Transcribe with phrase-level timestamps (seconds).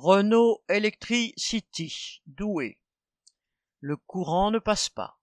[0.00, 2.78] Renault Electricity, Douai.
[3.80, 5.18] Le courant ne passe pas.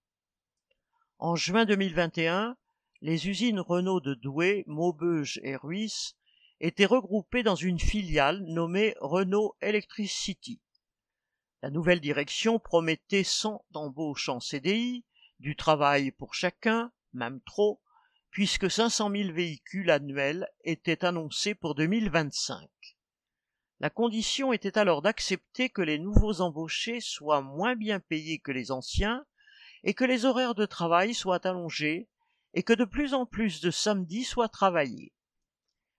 [1.18, 2.58] En juin 2021,
[3.00, 6.18] les usines Renault de Douai, Maubeuge et Ruisse
[6.60, 10.60] étaient regroupées dans une filiale nommée Renault Electricity.
[11.62, 15.06] La nouvelle direction promettait 100 embauches en CDI,
[15.40, 17.82] du travail pour chacun, même trop,
[18.30, 22.68] puisque 500 000 véhicules annuels étaient annoncés pour 2025.
[23.80, 28.72] La condition était alors d'accepter que les nouveaux embauchés soient moins bien payés que les
[28.72, 29.26] anciens
[29.84, 32.08] et que les horaires de travail soient allongés
[32.54, 35.14] et que de plus en plus de samedis soient travaillés.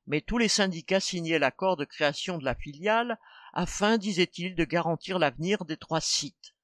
[0.06, 3.18] Mais tous les syndicats signaient l'accord de création de la filiale
[3.52, 6.54] afin, disait-il, de garantir l'avenir des trois sites.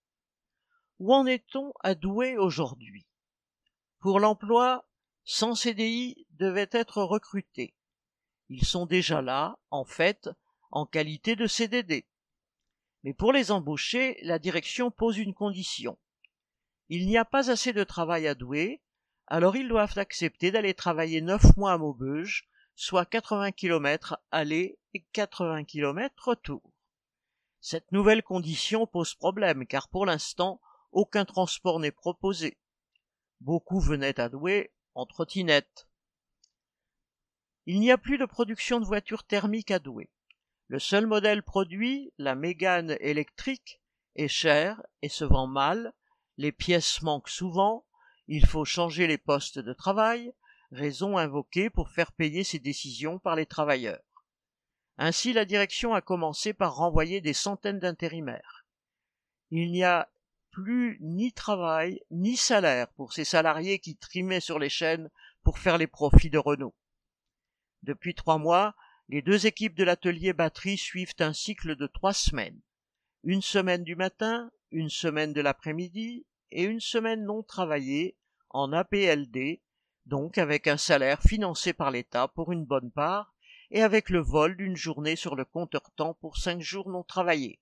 [0.98, 3.06] Où en est-on à Douai aujourd'hui?
[3.98, 4.88] Pour l'emploi,
[5.24, 7.74] 100 CDI devaient être recrutés.
[8.48, 10.30] Ils sont déjà là, en fait,
[10.72, 12.06] en qualité de CDD.
[13.04, 15.98] Mais pour les embaucher, la direction pose une condition.
[16.88, 18.80] Il n'y a pas assez de travail à douer,
[19.26, 25.04] alors ils doivent accepter d'aller travailler neuf mois à Maubeuge, soit 80 km aller et
[25.12, 26.62] 80 km retour.
[27.60, 32.58] Cette nouvelle condition pose problème car pour l'instant, aucun transport n'est proposé.
[33.40, 35.88] Beaucoup venaient à Douai en trottinette.
[37.66, 40.10] Il n'y a plus de production de voitures thermiques à Douai.
[40.72, 43.82] Le seul modèle produit, la Mégane électrique,
[44.16, 45.92] est cher et se vend mal,
[46.38, 47.84] les pièces manquent souvent,
[48.26, 50.32] il faut changer les postes de travail,
[50.70, 54.00] raison invoquée pour faire payer ces décisions par les travailleurs.
[54.96, 58.64] Ainsi la direction a commencé par renvoyer des centaines d'intérimaires.
[59.50, 60.10] Il n'y a
[60.52, 65.10] plus ni travail ni salaire pour ces salariés qui trimaient sur les chaînes
[65.42, 66.74] pour faire les profits de Renault.
[67.82, 68.74] Depuis trois mois,
[69.08, 72.60] les deux équipes de l'atelier batterie suivent un cycle de trois semaines.
[73.24, 78.16] Une semaine du matin, une semaine de l'après-midi et une semaine non travaillée
[78.50, 79.60] en APLD,
[80.06, 83.34] donc avec un salaire financé par l'État pour une bonne part
[83.70, 87.60] et avec le vol d'une journée sur le compteur temps pour cinq jours non travaillés.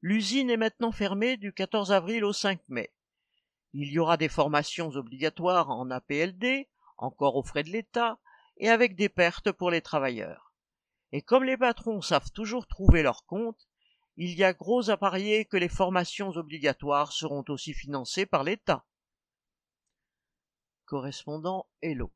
[0.00, 2.92] L'usine est maintenant fermée du 14 avril au 5 mai.
[3.74, 8.18] Il y aura des formations obligatoires en APLD, encore aux frais de l'État,
[8.58, 10.52] et avec des pertes pour les travailleurs.
[11.12, 13.68] Et comme les patrons savent toujours trouver leur compte,
[14.16, 18.84] il y a gros à parier que les formations obligatoires seront aussi financées par l'État.
[20.84, 22.12] Correspondant Hello.